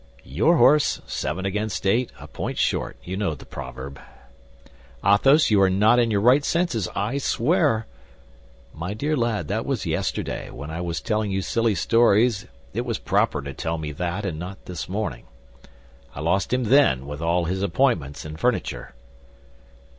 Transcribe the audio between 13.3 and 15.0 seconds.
to tell me that, and not this